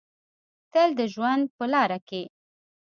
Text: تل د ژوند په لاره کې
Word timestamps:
تل 0.71 0.89
د 0.99 1.01
ژوند 1.13 1.43
په 1.57 1.65
لاره 1.73 1.99
کې 2.07 2.21